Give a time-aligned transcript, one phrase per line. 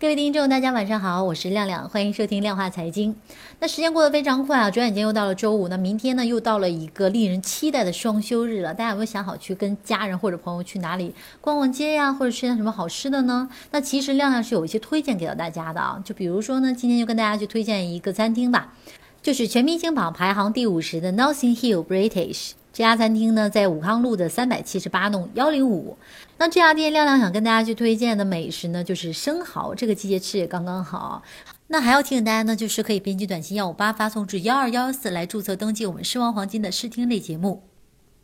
[0.00, 3.14] 各位听众，大家晚上好，我是亮亮，欢迎收听量化财经。
[3.58, 8.72] 那时间过得非常快啊，转眼间又到了周五，那明天呢又到了一个令人期待的双休日了。
[8.72, 13.50] 大家有没有想好去跟家人或者朋友去哪里逛逛街呀，或者吃点什么好吃的呢？
[13.72, 18.72] 那其实亮亮是有一些推荐给到大家的啊，就比如说呢，今天就跟大家去推荐一个餐厅吧，
[19.20, 22.52] 就是全明星榜排行第五十的 Nothing Hill British。
[22.72, 25.96] 这家餐厅呢，在武康路的三百七十八弄幺零五。
[26.38, 29.74] 那这家店亮亮想跟大家去推荐的美食呢，就是生蚝。
[29.74, 31.22] 这个季节吃也刚刚好。
[31.66, 37.69] 那还要提醒大家呢，就是可以编辑短信幺五八发送至幺二幺幺四来注册登记我们狮王黄金的试听类节目。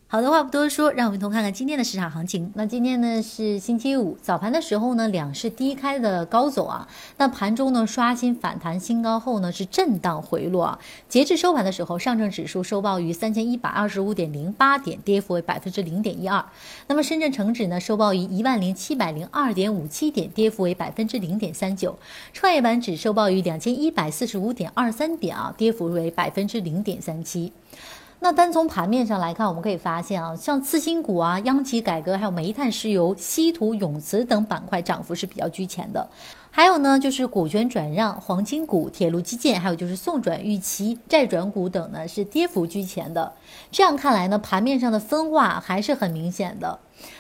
[0.09, 2.53] 好的话不多说，让我们一同看看今天的市场行情。
[2.55, 6.87] 那今天呢是星期五，早盘的时候呢，两市低开的高走啊。
[7.17, 10.79] 那盘中呢刷新反弹新高后呢，是震荡回落啊。
[11.09, 16.45] 截至收盘的时候，上证指数收报于三千一百二十五点零八点，跌幅为百分之零点一二。
[16.87, 21.99] 那么深圳成指呢收报于一万零七百零二点五七点，跌幅为百分之零点三九。
[22.33, 27.53] 创业板指收报于两千一百四十五点二三点啊，跌幅为百分之零点三七。
[28.27, 36.05] 那单从盘面上来看，我们可以发现啊，像次新股啊、央企改革、还有煤炭、石油、稀土、永磁等板块涨幅是比较居前的。
[36.57, 43.35] 还有呢，就是股权转让、黄金股、铁路基建，还有就是送转预期、债转股等呢，是跌幅居前的。
[43.71, 46.79] 这样看来呢，盘面上的分化还是很明显的。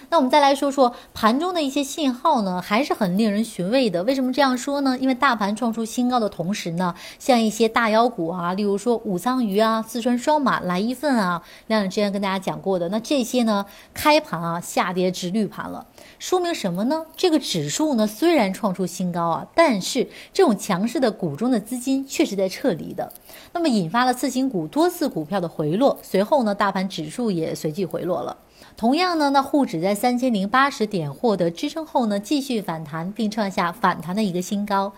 [0.08, 4.02] 那我们再来说说盘中的一些信号呢，还是很令人寻味的。
[4.04, 4.96] 为什么这样说呢？
[4.98, 15.86] 因为大盘创出新高的同时呢，像一些大妖股啊，例如说武藏鱼啊、四川双马、来一份啊，亮亮之前跟大家讲过的，那这些呢，开盘啊下跌直绿盘了，
[16.18, 17.04] 说明什么呢？
[17.16, 23.12] 这个指数呢虽然创出新高啊，但是这种强势的股中的资金确实在撤离的，
[23.52, 28.36] 那么引发了次新股多次股票的回落，随后呢，大盘指数也随即回落了。
[28.76, 34.92] 同样呢，那沪指在三千零八十点获得支撑后呢，继续反弹，并创下反弹的一个新高。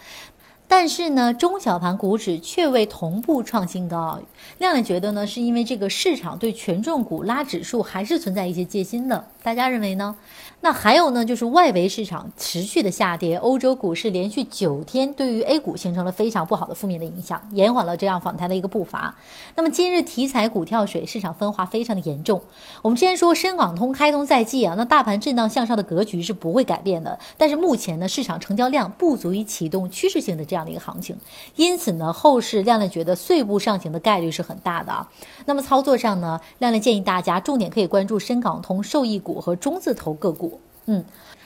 [0.69, 4.21] 但是呢，中小盘股指却未同步创新高。
[4.59, 9.25] 亮亮觉得呢，是因为这个市场对权重股拉指数还是存在一些戒心的。
[9.43, 10.15] 大家认为呢？
[10.61, 19.15] 那还有呢，就是外围市场持续的下跌，欧洲股市连续九天对于 A 股形成了非常不好的负面的影响，延缓了这样反弹的一个步伐。
[19.55, 22.43] 那么今日题材股跳水，市场分化非常的严重。
[22.83, 27.17] 我们之前说深港通开通在即啊，那大盘震荡向上的格局是不会改变的。
[27.37, 31.17] 但是目前呢，市场成交量不足以启动趋势性的这样这样的一个行情，
[31.55, 35.09] 因此呢，后市亮亮觉得碎步上行的概率是很大的啊。
[35.47, 40.61] 那么操作上呢，亮亮建议大家重点可以关注深港通受益股和中字头个股。
[40.87, 41.05] 嗯，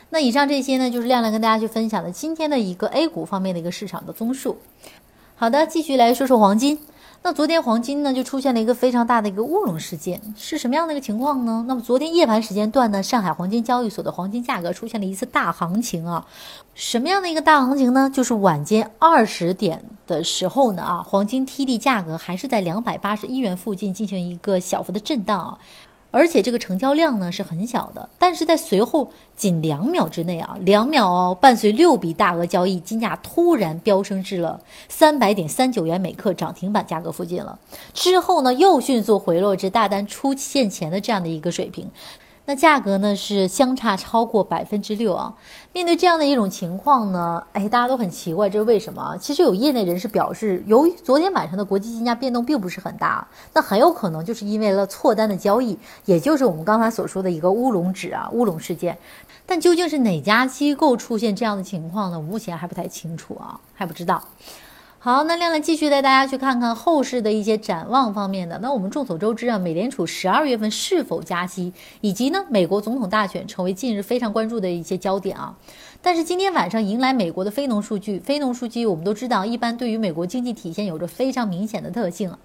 [0.08, 4.56] 那以上这些呢，就是亮亮跟大家去分享的今天的一个 A 股方面的一个市场的综述。
[5.36, 6.78] 好的，继续来说说黄金。
[7.24, 11.64] 那昨天黄金呢就出现了一个非常大的一个乌龙事件，是什么样的一个情况呢？
[11.68, 16.26] 那么昨天夜盘时间段呢，上海黄金交易所的黄金价格出现了一次大行情啊。
[16.74, 18.10] 什么样的一个大行情呢？
[18.12, 25.58] 就是晚间二十点的时候呢啊，黄金 TD 价格还是在两百八十一元附近进行一个小幅的震荡啊。
[26.12, 37.58] 而且这个成交量呢是很小的，但是在随后仅两秒之内啊，两秒哦，伴随六笔大额交易，金价突然飙升至了三百点三九元每克涨停板价格附近了。
[37.94, 41.90] 之后呢，又迅速回落至大单出现前的这样的一个水平。
[42.44, 45.32] 那价格呢是相差超过百分之六啊！
[45.72, 49.16] 面对这样的一种情况呢，哎，大家都很奇怪，这是为什么？
[49.20, 58.98] 其实有业内人士表示，由于昨天晚上的国际金价变动并不是很大，那很有可能就是因为了错单的交易，也就是我们刚才所说的一个乌龙指啊，乌龙事件。
[59.46, 62.20] 但究竟是哪家机构出现这样的情况呢？
[62.20, 64.22] 目前还不太清楚啊，还不知道。
[65.04, 68.56] 好，那亮亮继续带大家去看看后市的一些展望方面的。
[68.60, 75.56] 那我们众所周知啊，美联储十二月份是否加息，以及呢，美国总统大选成为近日非常关注的一些焦点啊。
[76.04, 82.36] 但是今天晚上迎来美国的非农数据，非农数据我们都知道，一般对于美国经济体现有着非常明显的特性。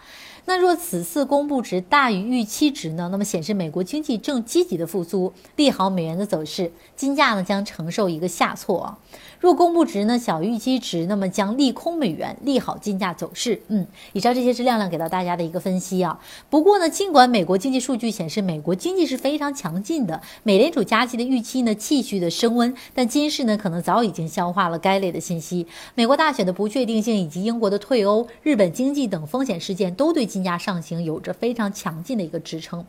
[0.45, 8.97] 那若此次公布值大于预期值呢，那么显示美国经济正积极的复苏，利好美元的走势，金价呢将承受一个下挫啊。
[9.40, 13.62] 若公布值呢小于预期值，那么将利空美元，利好金价走势。
[13.68, 16.18] 嗯，以上这些是亮亮给到大家的一个分析啊。
[16.50, 25.66] 不过呢，尽管美国经济数据显示美国经济是非常强劲的，美联储加息的预期呢继续的升温，但金市那可能早已经消化了该类的信息。
[25.96, 32.86] 美国大选的不确定性，以及英国的退欧、日本经济等风险事件，都对金价上行有着非常强劲的一个支撑。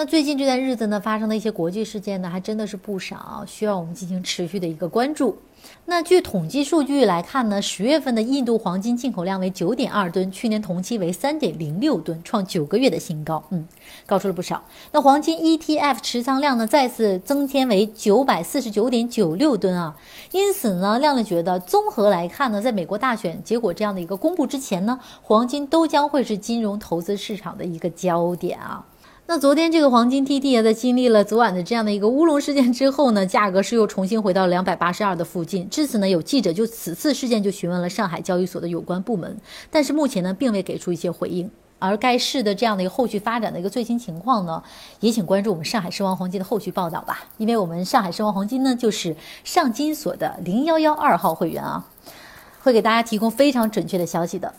[0.00, 5.36] 那最近这段日子呢，发生的一些国际事件呢，还真的是不少，需要我们进行持续的一个关注。
[5.84, 13.68] 那据统计数据来看呢，十月份的印度黄金进口量为九点二吨，去年同期为三点零六吨，创九个月的新高，嗯，
[14.06, 14.62] 高出了不少。
[14.92, 19.98] 那黄金 ETF 持仓量呢，再次增添为九百四十九点九六吨啊。
[20.32, 28.86] 因此呢，亮亮觉得综合来看呢，在美国大选结果这样的一个公布之前呢，黄金都将会是金融投资市场的一个焦点啊。
[29.32, 35.70] 那昨天这个黄金 TT 也，在经历了昨晚的这样的一个乌龙事件之后呢，价格是又重新回到两百八十二的附近。
[35.70, 39.40] 至此呢，有记者就此次事件就询问了上海交易所的有关部门，
[39.70, 41.48] 但是目前呢，并未给出一些回应。
[41.78, 44.60] 而该市的这样的一个后续发展的一个最新情况呢，
[44.98, 47.20] 也请关注我们上海申王黄金的后续报道吧。
[47.38, 51.86] 因为我们上海申王黄金呢，就是上金所的零幺幺二号会员啊，
[52.64, 54.52] 会给大家提供非常准确的消息的。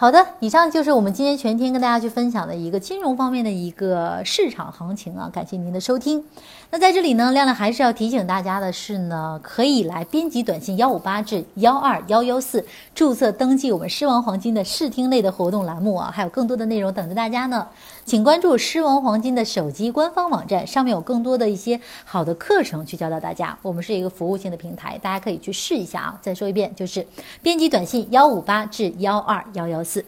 [0.00, 6.24] 好的，以上就是我们今天全天跟大家去分享的一个金融方面的一个市场行情啊，感谢您的收听。
[6.70, 12.64] 那在这里呢，亮亮还是要提醒大家的是呢，可以来编辑短信幺五八至幺二幺幺四
[12.94, 17.66] 注册登记我们狮王黄金的试听类的活动栏目啊，还有更多的内容等着大家呢。
[18.04, 23.58] 请关注狮王黄金的手机官方网站，上面有更多的一些好的课程去教导大家。
[23.62, 26.18] 我们是一个服务性的平台，大家可以去试一下啊。
[26.22, 27.04] 再说一遍，就是
[27.42, 30.04] 编辑短信幺五八至幺二幺幺四。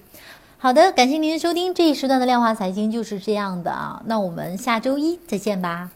[0.59, 4.03] 好的，感谢您的收听，这一时段的量化财经就是这样的啊。
[4.05, 5.91] 那我们下周一再见吧。